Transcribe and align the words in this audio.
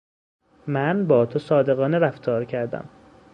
من 0.67 1.07
با 1.07 1.25
تو 1.25 1.39
صادقانه 1.39 1.99
رفتار 1.99 2.45
کردم 2.45 2.89